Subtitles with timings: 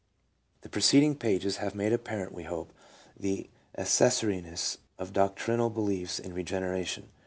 [0.61, 2.73] The preceding pages have made apparent, we hope,
[3.15, 7.09] the ac cessoriness of doctrinal beliefs in regeneration.